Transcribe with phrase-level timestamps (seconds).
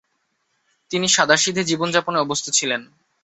[0.91, 2.81] তিনি সাদাসিধে জীবন যাপনে অভ্যস্ত ছিলেন।